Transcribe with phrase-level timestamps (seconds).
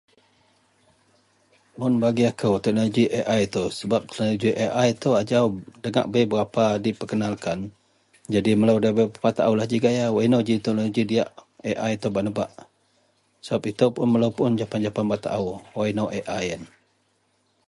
[1.79, 3.03] mun bagi akou teknologi
[3.33, 5.45] Ai itou, sebab teknologi Ai itou ajau
[5.83, 7.59] degak bei berapa diperkenalkan
[8.33, 11.29] jadi melou daberapa taaulah ji gaya wak inou ji teknologi diyak
[11.83, 12.49] Ai itou bak nebak,
[13.45, 16.61] sebab itou pun melou japan-japan bak taau wak inou Ai ien